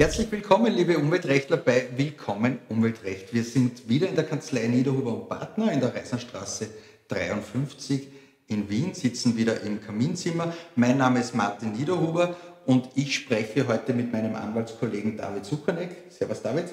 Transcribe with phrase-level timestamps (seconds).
[0.00, 3.34] Herzlich willkommen, liebe Umweltrechtler bei Willkommen Umweltrecht.
[3.34, 6.68] Wir sind wieder in der Kanzlei Niederhuber und Partner in der Reisenstraße
[7.08, 8.08] 53
[8.46, 10.54] in Wien, sitzen wieder im Kaminzimmer.
[10.74, 12.34] Mein Name ist Martin Niederhuber
[12.64, 15.90] und ich spreche heute mit meinem Anwaltskollegen David Sucherneck.
[16.08, 16.64] Servus David.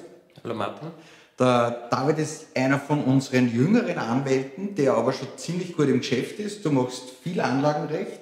[0.41, 0.87] Hallo Martin.
[1.37, 6.39] Der David ist einer von unseren jüngeren Anwälten, der aber schon ziemlich gut im Geschäft
[6.39, 6.64] ist.
[6.64, 8.21] Du machst viel Anlagenrecht,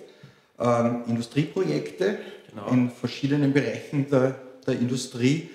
[0.60, 2.18] ähm, Industrieprojekte
[2.50, 2.68] genau.
[2.70, 5.50] in verschiedenen Bereichen der, der Industrie,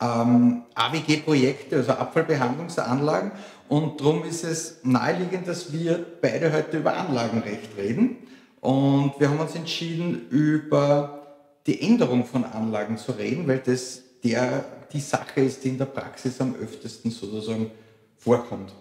[0.00, 3.32] ähm, AWG-Projekte, also Abfallbehandlungsanlagen.
[3.68, 8.18] Und darum ist es naheliegend, dass wir beide heute über Anlagenrecht reden.
[8.60, 11.22] Und wir haben uns entschieden, über
[11.66, 15.86] die Änderung von Anlagen zu reden, weil das der, die Sache ist, die in der
[15.86, 17.70] Praxis am öftesten sozusagen
[18.16, 18.72] vorkommt.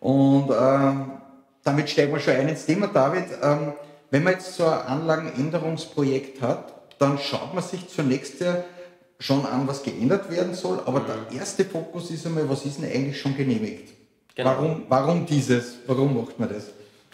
[0.00, 1.12] Und ähm,
[1.62, 3.24] damit steigen wir schon ein ins Thema, David.
[3.42, 3.72] Ähm,
[4.10, 8.64] wenn man jetzt so ein Anlagenänderungsprojekt hat, dann schaut man sich zunächst ja
[9.18, 11.06] schon an, was geändert werden soll, aber mhm.
[11.30, 13.92] der erste Fokus ist einmal, was ist denn eigentlich schon genehmigt?
[14.34, 14.50] Genau.
[14.50, 15.78] Warum, warum dieses?
[15.86, 16.70] Warum macht man das?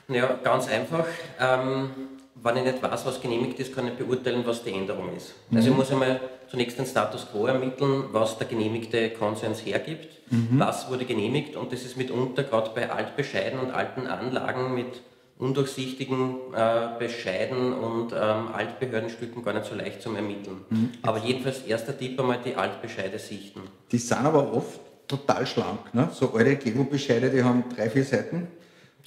[0.09, 1.07] Ja, ganz einfach.
[1.41, 1.91] Ähm,
[2.35, 5.35] wenn ich nicht weiß, was genehmigt ist, kann ich beurteilen, was die Änderung ist.
[5.51, 5.57] Mhm.
[5.57, 10.59] Also ich muss einmal zunächst den Status quo ermitteln, was der genehmigte Konsens hergibt, mhm.
[10.59, 15.01] was wurde genehmigt und das ist mitunter gerade bei Altbescheiden und alten Anlagen mit
[15.43, 20.59] undurchsichtigen äh, Bescheiden und ähm, Altbehördenstücken gar nicht so leicht zum Ermitteln.
[20.71, 20.91] Mhm.
[21.03, 23.61] Aber jedenfalls erster Tipp einmal die Altbescheide sichten.
[23.91, 25.93] Die sind aber oft total schlank.
[25.93, 26.09] Ne?
[26.13, 28.47] So alte Gewo-Bescheide, die haben drei, vier Seiten.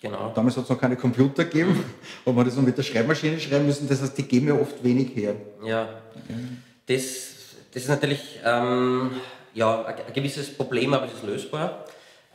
[0.02, 0.34] Genau.
[0.36, 1.84] Damals hat es noch keine Computer gegeben,
[2.26, 3.88] wo man das noch mit der Schreibmaschine schreiben müssen.
[3.88, 5.36] Das heißt, die geben ja oft wenig her.
[5.64, 5.88] Ja,
[6.86, 7.34] das,
[7.74, 9.12] das ist natürlich ähm,
[9.54, 11.86] ja, ein gewisses Problem, aber es ist lösbar.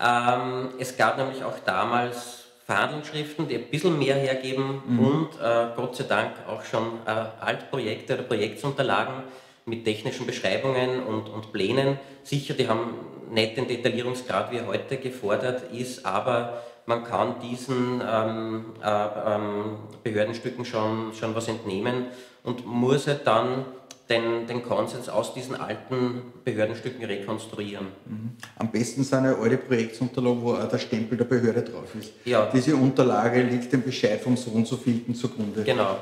[0.01, 2.40] Ähm, es gab nämlich auch damals
[2.71, 4.99] Verhandlungsschriften, die ein bisschen mehr hergeben mhm.
[5.01, 9.25] und äh, Gott sei Dank auch schon äh, Altprojekte oder Projektsunterlagen
[9.67, 11.99] mit technischen Beschreibungen und, und Plänen.
[12.23, 12.95] Sicher, die haben
[13.29, 19.79] nicht den Detaillierungsgrad, wie er heute gefordert ist, aber man kann diesen ähm, äh, ähm,
[20.05, 22.07] Behördenstücken schon, schon was entnehmen
[22.45, 23.65] und muss halt dann
[24.11, 27.87] den, den Konsens aus diesen alten Behördenstücken rekonstruieren.
[28.07, 28.31] Mhm.
[28.57, 32.13] Am besten sind ja alte Projektsunterlagen, wo auch der Stempel der Behörde drauf ist.
[32.25, 32.51] Ja.
[32.53, 35.63] Diese Unterlage liegt dem Bescheid vom so und so vielten zugrunde.
[35.63, 35.97] Genau.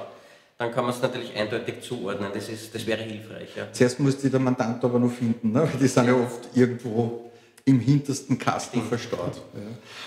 [0.56, 2.30] Dann kann man es natürlich eindeutig zuordnen.
[2.34, 3.50] Das, ist, das wäre hilfreich.
[3.54, 3.70] Ja.
[3.70, 5.60] Zuerst muss die der Mandant aber noch finden, ne?
[5.60, 7.30] weil die sind ja oft irgendwo
[7.64, 9.36] im hintersten Kasten verstaut.
[9.54, 9.60] Ja.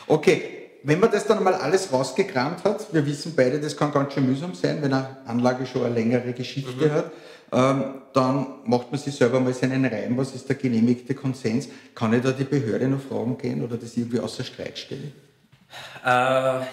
[0.08, 0.42] Okay,
[0.84, 4.26] wenn man das dann einmal alles rausgekramt hat, wir wissen beide, das kann ganz schön
[4.26, 6.92] mühsam sein, wenn eine Anlage schon eine längere Geschichte mhm.
[6.92, 7.12] hat,
[7.52, 11.68] dann macht man sich selber mal seinen Reim, was ist der genehmigte Konsens.
[11.94, 15.12] Kann ich da die Behörde noch fragen gehen oder das irgendwie außer Streit stellen?
[16.06, 16.10] Äh,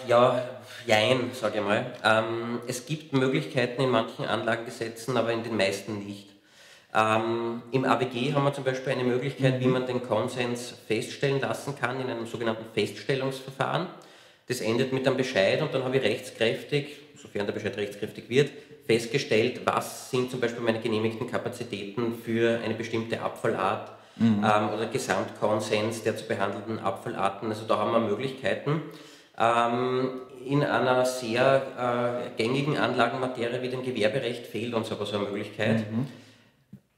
[0.09, 0.43] ja,
[0.87, 1.87] jein, sage ich mal.
[2.05, 6.29] Ähm, es gibt Möglichkeiten in manchen Anlagengesetzen, aber in den meisten nicht.
[6.95, 9.73] Ähm, Im AWG haben wir zum Beispiel eine Möglichkeit, wie mhm.
[9.73, 13.89] man den Konsens feststellen lassen kann in einem sogenannten Feststellungsverfahren.
[14.47, 18.51] Das endet mit einem Bescheid und dann habe ich rechtskräftig, sofern der Bescheid rechtskräftig wird,
[18.89, 24.45] festgestellt, was sind zum Beispiel meine genehmigten Kapazitäten für eine bestimmte Abfallart mhm.
[24.45, 27.51] ähm, oder Gesamtkonsens der zu behandelnden Abfallarten.
[27.51, 28.83] Also da haben wir Möglichkeiten.
[29.39, 35.27] Ähm, in einer sehr äh, gängigen Anlagenmaterie wie dem Gewerberecht fehlt uns aber so eine
[35.27, 35.91] Möglichkeit.
[35.93, 36.07] Mhm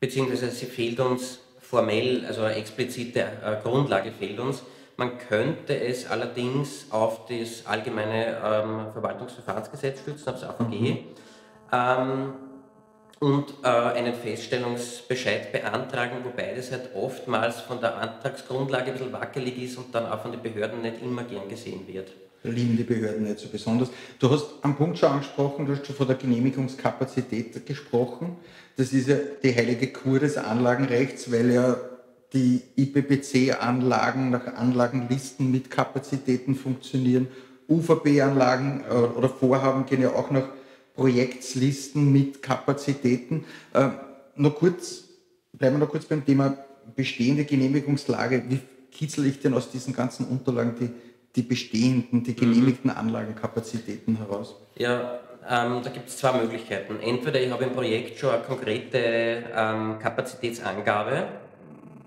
[0.00, 4.62] beziehungsweise sie fehlt uns formell, also eine explizite äh, Grundlage fehlt uns.
[4.97, 10.99] Man könnte es allerdings auf das allgemeine ähm, Verwaltungsverfahrensgesetz stützen, auf das AVG, mhm.
[11.72, 12.32] Ähm,
[13.19, 19.62] und äh, einen Feststellungsbescheid beantragen, wobei das halt oftmals von der Antragsgrundlage ein bisschen wackelig
[19.62, 22.10] ist und dann auch von den Behörden nicht immer gern gesehen wird
[22.42, 23.91] lieben die Behörden nicht so besonders.
[24.19, 28.37] Du hast einen Punkt schon angesprochen, du hast schon von der Genehmigungskapazität gesprochen.
[28.76, 31.76] Das ist ja die heilige Kur des Anlagenrechts, weil ja
[32.32, 37.28] die IPPC-Anlagen nach Anlagenlisten mit Kapazitäten funktionieren.
[37.69, 40.48] UVB-Anlagen äh, oder Vorhaben gehen ja auch nach
[40.94, 43.44] Projektslisten mit Kapazitäten.
[43.72, 43.90] Äh,
[44.37, 45.04] noch kurz,
[45.52, 46.56] bleiben wir noch kurz beim Thema
[46.96, 48.44] bestehende Genehmigungslage.
[48.48, 48.60] Wie
[48.90, 50.90] kitzel ich denn aus diesen ganzen Unterlagen die
[51.37, 54.56] die bestehenden, die genehmigten Anlagenkapazitäten heraus?
[54.76, 56.98] Ja, ähm, da gibt es zwei Möglichkeiten.
[57.00, 61.28] Entweder ich habe im Projekt schon eine konkrete ähm, Kapazitätsangabe,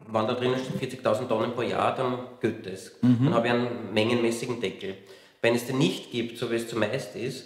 [0.07, 2.91] wenn da drinnen steht 40.000 Tonnen pro Jahr, dann gilt das.
[3.01, 3.25] Mhm.
[3.25, 4.95] Dann habe ich einen mengenmäßigen Deckel.
[5.41, 7.45] Wenn es den nicht gibt, so wie es zumeist ist,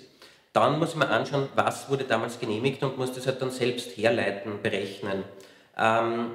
[0.58, 3.96] dann muss ich mir anschauen, was wurde damals genehmigt und muss das halt dann selbst
[3.96, 5.24] herleiten, berechnen.
[5.78, 6.32] Ähm,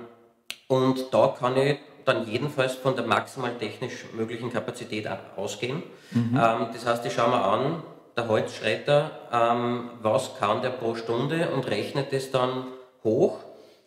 [0.69, 5.83] und da kann ich dann jedenfalls von der maximal technisch möglichen Kapazität ausgehen.
[6.13, 6.41] Mhm.
[6.41, 7.83] Ähm, das heißt, ich schaue mir an,
[8.17, 12.67] der Holzschredder, ähm, was kann der pro Stunde und rechnet das dann
[13.03, 13.39] hoch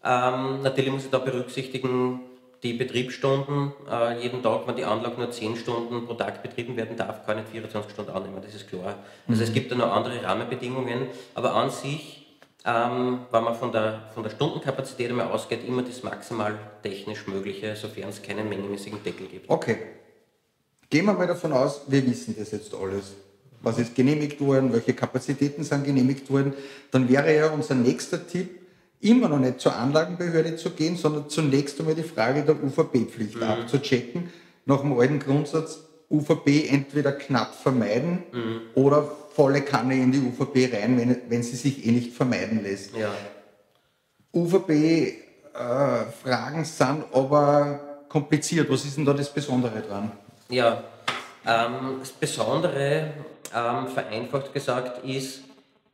[0.08, 2.20] Ähm, natürlich muss ich da berücksichtigen,
[2.64, 6.98] die Betriebsstunden äh, jeden Tag, wenn die Anlage nur 10 Stunden pro Tag betrieben werden
[6.98, 8.96] darf, kann ich 24 Stunden annehmen, das ist klar.
[9.28, 9.48] Also mhm.
[9.48, 12.26] es gibt da noch andere Rahmenbedingungen, aber an sich,
[12.66, 17.76] ähm, wenn man von der, von der Stundenkapazität einmal ausgeht, immer das maximal technisch Mögliche,
[17.76, 19.50] sofern es keinen mengenmäßigen Deckel gibt.
[19.50, 19.78] Okay.
[20.90, 23.14] Gehen wir mal davon aus, wir wissen das jetzt alles.
[23.62, 26.54] Was ist genehmigt worden, welche Kapazitäten sind genehmigt worden.
[26.92, 28.65] Dann wäre ja unser nächster Tipp,
[29.02, 33.44] immer noch nicht zur Anlagenbehörde zu gehen, sondern zunächst einmal die Frage der UVP-Pflicht mhm.
[33.44, 34.30] abzuchecken.
[34.66, 38.62] Nach dem alten Grundsatz UVP entweder knapp vermeiden mhm.
[38.76, 42.96] oder volle Kanne in die UVP rein, wenn, wenn sie sich eh nicht vermeiden lässt.
[42.96, 43.12] Ja.
[44.34, 48.68] UVP-Fragen äh, sind aber kompliziert.
[48.70, 50.12] Was ist denn da das Besondere dran?
[50.50, 50.84] Ja,
[51.46, 53.14] ähm, das Besondere,
[53.54, 55.42] ähm, vereinfacht gesagt, ist,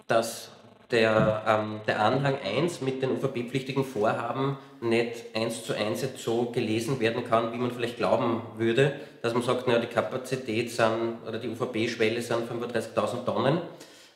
[0.07, 0.49] dass
[0.91, 6.45] der, ähm, der Anhang 1 mit den UVP-pflichtigen Vorhaben nicht eins zu eins jetzt so
[6.51, 11.17] gelesen werden kann, wie man vielleicht glauben würde, dass man sagt, naja, die Kapazität sind,
[11.27, 13.59] oder die UVP-Schwelle sind 35.000 Tonnen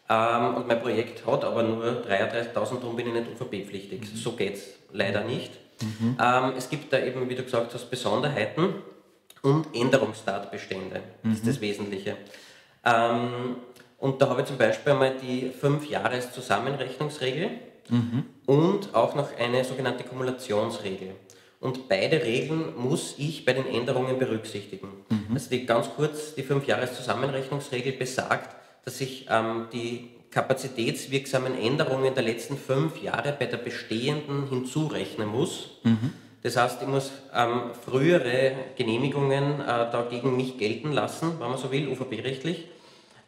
[0.09, 4.01] ähm, und mein Projekt hat aber nur 33.000, darum bin ich nicht UVP-pflichtig.
[4.01, 4.15] Mhm.
[4.15, 5.51] So geht es leider nicht.
[5.81, 6.17] Mhm.
[6.21, 8.75] Ähm, es gibt da eben, wie du gesagt hast, Besonderheiten
[9.41, 11.01] und Änderungstatbestände.
[11.23, 11.61] Das ist das mhm.
[11.61, 12.17] Wesentliche.
[12.83, 13.57] Ähm,
[13.97, 17.49] und da habe ich zum Beispiel einmal die 5-Jahres-Zusammenrechnungsregel
[17.89, 18.25] mhm.
[18.45, 21.11] und auch noch eine sogenannte Kumulationsregel.
[21.61, 24.89] Und beide Regeln muss ich bei den Änderungen berücksichtigen.
[25.09, 25.33] Mhm.
[25.33, 32.57] Also die, ganz kurz, die 5-Jahres-Zusammenrechnungsregel besagt, dass ich ähm, die kapazitätswirksamen Änderungen der letzten
[32.57, 35.69] fünf Jahre bei der bestehenden hinzurechnen muss.
[35.83, 36.13] Mhm.
[36.43, 41.71] Das heißt, ich muss ähm, frühere Genehmigungen äh, dagegen nicht gelten lassen, wenn man so
[41.71, 42.67] will, UVP-rechtlich.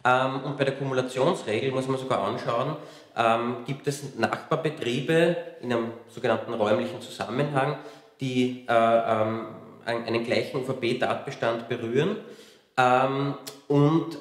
[0.07, 2.77] Ähm, und bei der Kumulationsregel muss man sogar anschauen,
[3.15, 7.77] ähm, gibt es Nachbarbetriebe in einem sogenannten räumlichen Zusammenhang,
[8.21, 9.48] die äh, ähm,
[9.86, 12.18] einen gleichen UVP-Tatbestand berühren.
[13.69, 14.18] und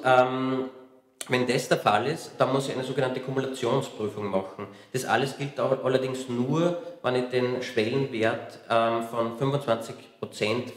[1.29, 4.67] wenn das der Fall ist, dann muss ich eine sogenannte Kumulationsprüfung machen.
[4.93, 9.93] Das alles gilt allerdings nur, wenn ich den Schwellenwert von 25%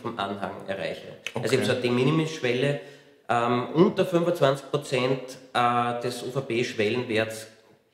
[0.02, 1.06] vom Anhang erreiche.
[1.34, 1.44] Okay.
[1.44, 2.80] Also habe so eine De Minimis-Schwelle,
[3.30, 5.20] ähm, unter 25 Prozent
[5.52, 7.46] äh, des UVP-Schwellenwerts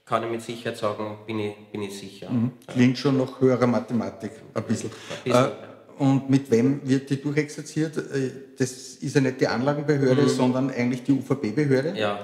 [0.07, 2.31] kann ich mit Sicherheit sagen, bin ich, bin ich sicher.
[2.31, 2.53] Mhm.
[2.67, 4.91] Klingt schon nach höherer Mathematik ein bisschen.
[4.91, 5.45] Ein bisschen.
[5.45, 5.67] Äh,
[5.99, 7.99] und mit wem wird die durchexerziert?
[7.99, 10.29] Äh, das ist ja nicht die Anlagenbehörde, mhm.
[10.29, 11.99] sondern eigentlich die UVP-Behörde.
[11.99, 12.19] Ja.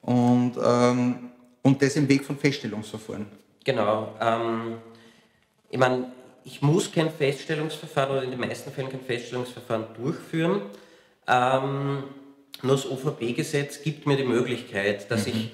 [0.00, 1.30] Und, ähm,
[1.62, 3.26] und das im Weg von Feststellungsverfahren.
[3.62, 4.14] Genau.
[4.20, 4.78] Ähm,
[5.68, 6.12] ich meine,
[6.44, 10.62] ich muss kein Feststellungsverfahren oder in den meisten Fällen kein Feststellungsverfahren durchführen.
[11.26, 12.04] Ähm,
[12.62, 15.32] nur das UVP-Gesetz gibt mir die Möglichkeit, dass mhm.
[15.32, 15.50] ich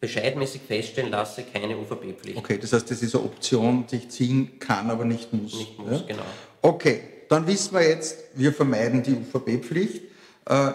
[0.00, 2.36] bescheidmäßig feststellen lasse, keine UVP-Pflicht.
[2.36, 5.54] Okay, das heißt, das ist eine Option, die ich ziehen kann, aber nicht muss.
[5.54, 6.06] Nicht muss, ja?
[6.08, 6.24] genau.
[6.60, 10.02] Okay, dann wissen wir jetzt, wir vermeiden die UVP-Pflicht.
[10.46, 10.72] Äh,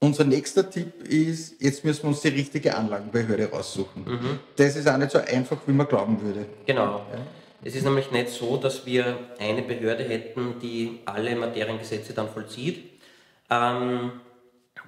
[0.00, 4.04] unser nächster Tipp ist, jetzt müssen wir uns die richtige Anlagenbehörde raussuchen.
[4.04, 4.40] Mhm.
[4.56, 6.46] Das ist auch nicht so einfach, wie man glauben würde.
[6.66, 7.06] Genau.
[7.12, 7.24] Ja?
[7.64, 13.00] Es ist nämlich nicht so, dass wir eine Behörde hätten, die alle Materiengesetze dann vollzieht.
[13.48, 14.10] Ähm,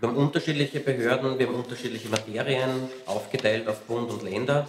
[0.05, 4.67] wir haben unterschiedliche Behörden, wir haben unterschiedliche Materien aufgeteilt auf Bund und Länder.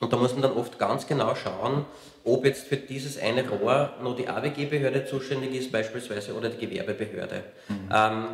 [0.00, 1.84] und da muss man dann oft ganz genau schauen,
[2.24, 7.44] ob jetzt für dieses eine Rohr noch die AWG-Behörde zuständig ist beispielsweise oder die Gewerbebehörde.
[7.68, 7.88] Mhm.
[7.94, 8.24] Ähm,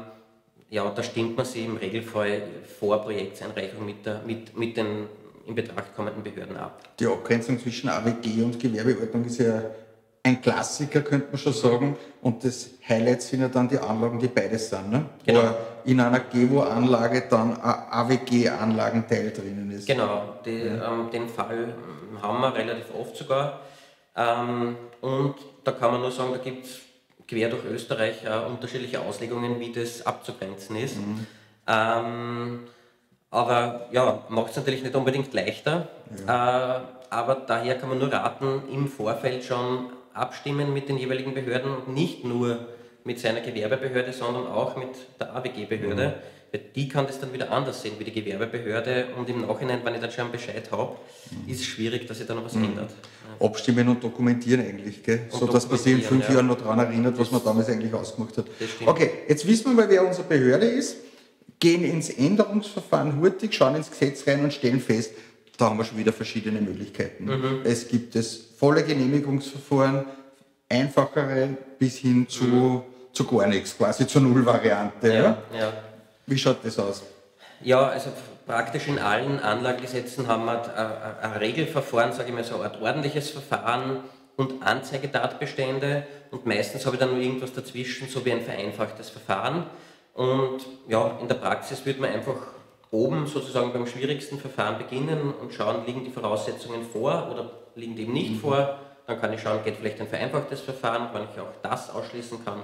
[0.70, 2.42] ja, da stimmt man sich im Regelfall
[2.78, 5.06] vor Projektseinreichung mit, der, mit, mit den
[5.46, 6.80] in Betracht kommenden Behörden ab.
[6.98, 9.62] Die Abgrenzung zwischen AWG und Gewerbeordnung ist ja
[10.24, 11.96] ein Klassiker, könnte man schon sagen.
[12.20, 14.90] Und das Highlight sind ja dann die Anlagen, die beides sind.
[14.90, 15.04] Ne?
[15.26, 15.42] Genau.
[15.42, 19.86] Wo in einer GEWO-Anlage dann ein AWG-Anlagenteil drinnen ist.
[19.86, 20.92] Genau, die, ja.
[20.92, 21.74] ähm, den Fall
[22.20, 23.60] haben wir relativ oft sogar.
[24.16, 26.78] Ähm, und da kann man nur sagen, da gibt es
[27.26, 30.98] quer durch Österreich äh, unterschiedliche Auslegungen, wie das abzugrenzen ist.
[30.98, 31.26] Mhm.
[31.66, 32.60] Ähm,
[33.30, 35.88] aber ja, macht es natürlich nicht unbedingt leichter.
[36.26, 36.76] Ja.
[36.76, 41.70] Äh, aber daher kann man nur raten, im Vorfeld schon abstimmen mit den jeweiligen Behörden
[41.74, 42.68] und nicht nur
[43.04, 44.90] mit seiner Gewerbebehörde, sondern auch mit
[45.20, 46.08] der AWG-Behörde.
[46.08, 46.12] Mhm.
[46.52, 49.94] Weil die kann das dann wieder anders sehen wie die Gewerbebehörde und im Nachhinein, wenn
[49.94, 50.96] ich dann schon Bescheid habe,
[51.30, 51.50] mhm.
[51.50, 52.64] ist es schwierig, dass sich da noch was mhm.
[52.64, 52.90] ändert.
[53.40, 55.22] Abstimmen und dokumentieren eigentlich, gell?
[55.30, 56.34] so dass man sich in fünf ja.
[56.34, 58.44] Jahren noch daran erinnert, was man damals eigentlich ausgemacht hat.
[58.84, 60.96] Okay, jetzt wissen wir mal, wer unsere Behörde ist.
[61.58, 65.12] gehen ins Änderungsverfahren hurtig, schauen ins Gesetz rein und stellen fest,
[65.56, 67.24] da haben wir schon wieder verschiedene Möglichkeiten.
[67.24, 67.60] Mhm.
[67.64, 70.04] Es gibt das volle Genehmigungsverfahren,
[70.68, 72.82] einfachere bis hin zu, mhm.
[73.12, 75.08] zu gar nichts, quasi zur Nullvariante.
[75.08, 75.42] Ja, ja?
[75.58, 75.72] ja.
[76.26, 77.02] Wie schaut das aus?
[77.60, 78.10] Ja, also
[78.46, 83.98] praktisch in allen Anlagegesetzen haben wir ein Regelverfahren, sage ich mal so, ein ordentliches Verfahren
[84.36, 89.66] und Anzeigetatbestände und meistens habe ich dann nur irgendwas dazwischen, so wie ein vereinfachtes Verfahren.
[90.14, 92.36] Und ja, in der Praxis würde man einfach
[92.92, 98.02] oben sozusagen beim schwierigsten Verfahren beginnen und schauen, liegen die Voraussetzungen vor oder liegen die
[98.02, 98.38] eben nicht mhm.
[98.38, 98.78] vor.
[99.06, 102.62] Dann kann ich schauen, geht vielleicht ein vereinfachtes Verfahren, wenn ich auch das ausschließen kann,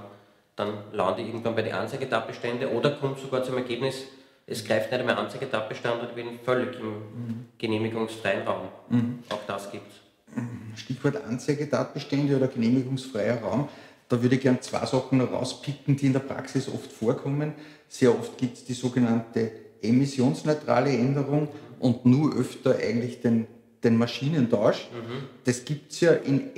[0.55, 4.03] dann lande ich irgendwann bei den Anzeigetatbestände oder kommt sogar zum Ergebnis,
[4.45, 7.45] es greift nicht mehr Anzeigetatbestand und ich bin völlig im mhm.
[7.57, 8.67] genehmigungsfreien Raum.
[8.89, 9.19] Mhm.
[9.29, 10.79] Auch das gibt es.
[10.79, 13.67] Stichwort Anzeigetatbestände oder genehmigungsfreier Raum.
[14.07, 17.53] Da würde ich gerne zwei Sachen rauspicken, die in der Praxis oft vorkommen.
[17.87, 23.47] Sehr oft gibt es die sogenannte emissionsneutrale Änderung und nur öfter eigentlich den,
[23.83, 24.89] den Maschinentausch.
[24.93, 25.25] Mhm.
[25.45, 26.51] Das gibt es ja in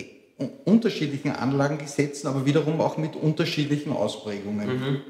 [0.65, 4.67] unterschiedlichen Anlagengesetzen, aber wiederum auch mit unterschiedlichen Ausprägungen.
[4.67, 5.01] Mhm.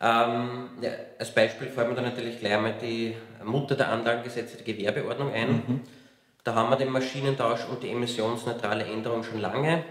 [0.00, 4.72] Ähm, ja, als Beispiel fällt mir da natürlich gleich einmal die Mutter der Anlagengesetze, die
[4.72, 5.50] Gewerbeordnung ein.
[5.50, 5.80] Mhm.
[6.44, 9.84] Da haben wir den Maschinentausch und die emissionsneutrale Änderung schon lange.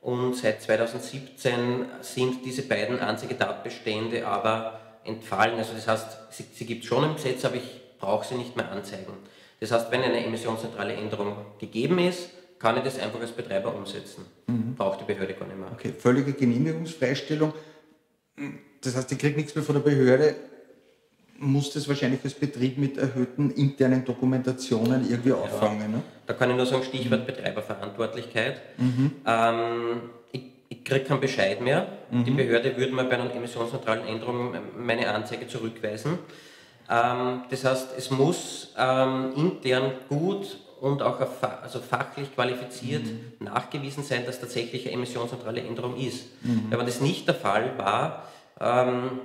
[0.00, 5.58] Und seit 2017 sind diese beiden Anzeigetatbestände aber entfallen.
[5.58, 8.56] Also das heißt, sie, sie gibt es schon im Gesetz, aber ich brauche sie nicht
[8.56, 9.12] mehr anzeigen.
[9.60, 14.24] Das heißt, wenn eine emissionsneutrale Änderung gegeben ist, kann ich das einfach als Betreiber umsetzen.
[14.46, 14.74] Mhm.
[14.74, 15.70] Braucht die Behörde gar nicht mehr.
[15.72, 17.52] Okay, völlige Genehmigungsfreistellung.
[18.80, 20.34] Das heißt, ich kriege nichts mehr von der Behörde,
[21.38, 25.80] muss das wahrscheinlich als Betrieb mit erhöhten internen Dokumentationen irgendwie auffangen.
[25.80, 26.02] Ja, ne?
[26.26, 27.26] Da kann ich nur sagen, Stichwort mhm.
[27.26, 28.60] Betreiberverantwortlichkeit.
[28.78, 29.12] Mhm.
[29.26, 30.00] Ähm,
[30.86, 31.86] kriege keinen Bescheid mehr.
[32.10, 32.24] Mhm.
[32.24, 36.18] Die Behörde würde mir bei einer emissionsneutralen Änderung meine Anzeige zurückweisen.
[36.88, 41.18] Ähm, das heißt, es muss ähm, intern gut und auch
[41.62, 43.46] also fachlich qualifiziert mhm.
[43.46, 46.26] nachgewiesen sein, dass tatsächlich eine emissionsneutrale Änderung ist.
[46.42, 46.66] Mhm.
[46.70, 48.28] Wenn das nicht der Fall war,
[48.60, 49.20] ähm,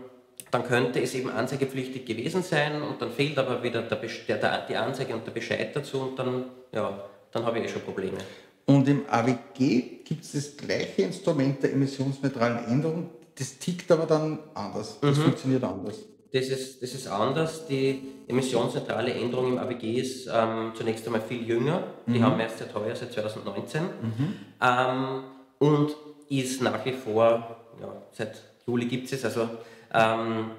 [0.50, 4.76] dann könnte es eben anzeigepflichtig gewesen sein und dann fehlt aber wieder der, der, die
[4.76, 8.18] Anzeige und der Bescheid dazu und dann, ja, dann habe ich eh schon Probleme.
[8.66, 14.40] Und im AWG gibt es das gleiche Instrument der emissionsneutralen Änderung, das tickt aber dann
[14.54, 15.22] anders, das mhm.
[15.24, 15.98] funktioniert anders.
[16.34, 17.68] Das ist, das ist anders.
[17.68, 21.84] Die emissionsneutrale Änderung im AWG ist ähm, zunächst einmal viel jünger.
[22.08, 22.24] Die mhm.
[22.24, 23.84] haben wir erst seit heuer, seit 2019.
[23.84, 24.36] Mhm.
[24.62, 25.24] Ähm,
[25.60, 25.96] und
[26.30, 29.50] ist nach wie vor, ja, seit Juli gibt es, also
[29.94, 30.52] ähm,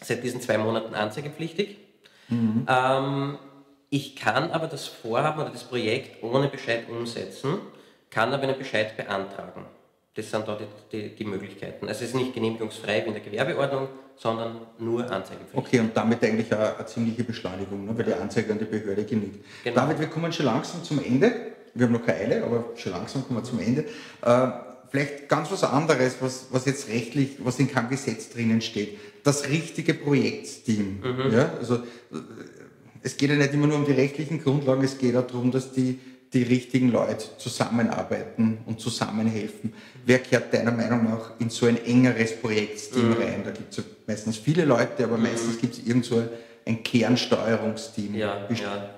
[0.00, 1.78] seit diesen zwei Monaten anzeigepflichtig.
[2.28, 2.66] Mhm.
[3.94, 7.58] Ich kann aber das Vorhaben oder das Projekt ohne Bescheid umsetzen,
[8.08, 9.66] kann aber einen Bescheid beantragen.
[10.14, 11.86] Das sind da die, die, die, Möglichkeiten.
[11.88, 15.58] Also es ist nicht genehmigungsfrei wie in der Gewerbeordnung, sondern nur anzeigepflichtig.
[15.58, 19.04] Okay, und damit eigentlich eine, eine ziemliche Beschleunigung, ne, weil die Anzeige an die Behörde
[19.04, 19.44] genügt.
[19.62, 19.76] Genau.
[19.76, 21.30] David, wir kommen schon langsam zum Ende.
[21.74, 23.84] Wir haben noch keine Eile, aber schon langsam kommen wir zum Ende.
[24.22, 24.48] Äh,
[24.88, 28.98] vielleicht ganz was anderes, was, was jetzt rechtlich, was in keinem Gesetz drinnen steht.
[29.22, 31.00] Das richtige Projektteam.
[31.02, 31.30] Mhm.
[31.34, 31.82] Ja, also,
[33.02, 35.72] es geht ja nicht immer nur um die rechtlichen Grundlagen, es geht auch darum, dass
[35.72, 35.98] die,
[36.32, 39.74] die richtigen Leute zusammenarbeiten und zusammenhelfen.
[40.06, 43.14] Wer gehört deiner Meinung nach in so ein engeres Projektteam mhm.
[43.14, 43.42] rein?
[43.44, 45.24] Da gibt es ja meistens viele Leute, aber mhm.
[45.24, 46.22] meistens gibt es irgend so
[46.64, 48.14] ein Kernsteuerungsteam.
[48.14, 48.90] Ja, ja.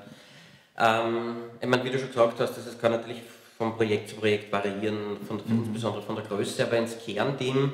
[0.76, 3.23] Ähm, ich meine, wie du schon gesagt hast, das kann natürlich
[3.56, 5.64] von Projekt zu Projekt variieren, von, mhm.
[5.64, 7.73] insbesondere von der Größe, aber ins Kernteam,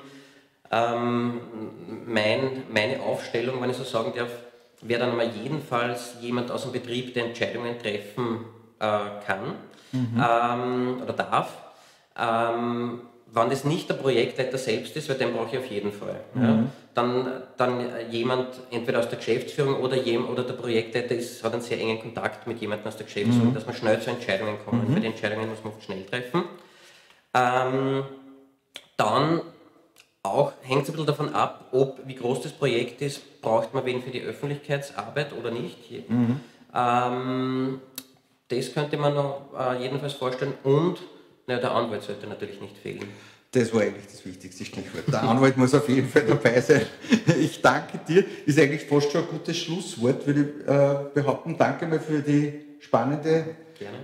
[0.71, 1.41] ähm,
[2.07, 4.31] mein, meine Aufstellung, wenn ich so sagen darf,
[4.83, 8.45] wäre dann mal jedenfalls jemand aus dem Betrieb, der Entscheidungen treffen
[8.79, 9.55] äh, kann
[9.93, 10.23] mhm.
[10.23, 11.53] ähm, oder darf.
[12.19, 13.01] Ähm,
[13.33, 16.21] wenn das nicht der Projektleiter selbst ist, weil den brauche ich auf jeden Fall.
[16.35, 16.43] Mhm.
[16.43, 21.53] Ja, dann, dann jemand entweder aus der Geschäftsführung oder, jem, oder der Projektleiter ist, hat
[21.53, 23.55] einen sehr engen Kontakt mit jemandem aus der Geschäftsführung, mhm.
[23.55, 24.89] dass man schnell zu Entscheidungen kommt.
[24.89, 24.95] Mhm.
[24.95, 26.45] Für die Entscheidungen muss man oft schnell treffen.
[27.33, 28.05] Ähm,
[28.97, 29.43] dann
[30.23, 33.85] auch hängt es ein bisschen davon ab, ob wie groß das Projekt ist, braucht man
[33.85, 35.91] wen für die Öffentlichkeitsarbeit oder nicht.
[36.09, 36.41] Mhm.
[36.75, 37.81] Ähm,
[38.49, 40.99] das könnte man noch äh, jedenfalls vorstellen und
[41.47, 43.09] na, der Anwalt sollte natürlich nicht fehlen.
[43.53, 45.09] Das war eigentlich das wichtigste Stichwort.
[45.09, 46.83] Der Anwalt muss auf jeden Fall dabei sein.
[47.41, 48.25] Ich danke dir.
[48.47, 51.57] Ist eigentlich fast schon ein gutes Schlusswort, würde ich äh, behaupten.
[51.59, 53.57] Danke mal für die spannende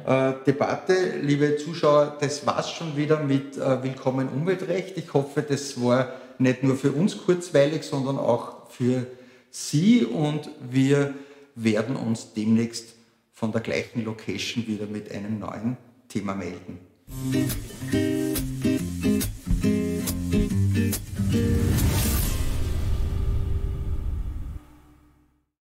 [0.05, 1.21] äh, Debatte.
[1.23, 4.99] Liebe Zuschauer, das war's schon wieder mit äh, Willkommen Umweltrecht.
[4.99, 9.07] Ich hoffe, das war nicht nur für uns kurzweilig, sondern auch für
[9.51, 11.15] Sie und wir
[11.55, 12.95] werden uns demnächst
[13.33, 15.77] von der gleichen Location wieder mit einem neuen
[16.09, 16.81] Thema melden.